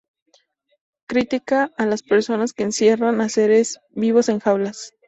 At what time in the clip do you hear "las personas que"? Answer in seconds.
1.85-2.63